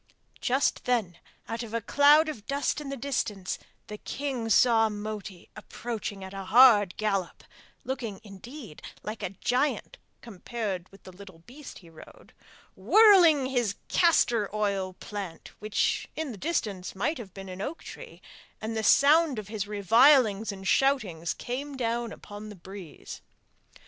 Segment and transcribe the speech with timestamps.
[0.39, 5.51] Just then out of a cloud of dust in the distance the king saw Moti
[5.55, 7.43] approaching at a hard gallop,
[7.83, 12.33] looking indeed like a giant compared with the little beast he rode,
[12.75, 18.23] whirling his castor oil plant, which in the distance might have been an oak tree,
[18.59, 23.21] and the sound of his revilings and shoutings came down upon the breeze!